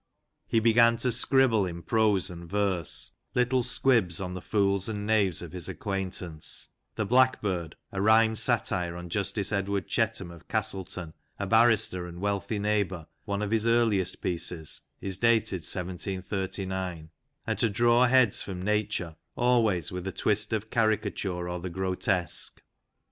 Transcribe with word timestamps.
He 0.47 0.59
began 0.59 0.97
to 0.97 1.11
scribble, 1.11 1.67
in 1.67 1.83
prose 1.83 2.31
and 2.31 2.49
verse, 2.49 3.11
little 3.35 3.61
squibs 3.61 4.19
on 4.19 4.33
the 4.33 4.41
fools 4.41 4.89
and 4.89 5.05
knaves 5.05 5.43
of 5.43 5.51
his 5.51 5.69
acquaintance(" 5.69 6.69
The 6.95 7.05
Blackbird," 7.05 7.75
a 7.91 8.01
rhymed 8.01 8.39
satire 8.39 8.95
on 8.97 9.09
Justice 9.09 9.51
Edward 9.51 9.87
Chetham, 9.87 10.31
of 10.31 10.47
Castleton, 10.47 11.13
a 11.37 11.45
barrister 11.45 12.07
and 12.07 12.19
wealthy 12.19 12.57
neighbour, 12.57 13.05
one 13.25 13.43
of 13.43 13.51
his 13.51 13.67
earliest 13.67 14.23
pieces, 14.23 14.81
is 15.01 15.19
dated 15.19 15.57
1739), 15.61 17.11
and 17.45 17.59
to 17.59 17.69
draw 17.69 18.07
heads 18.07 18.41
from 18.41 18.59
Nature, 18.59 19.17
always 19.35 19.91
with 19.91 20.07
a 20.07 20.11
twist 20.11 20.51
of 20.51 20.71
caricature 20.71 21.47
or 21.47 21.59
the 21.59 21.69
grotesque. 21.69 22.59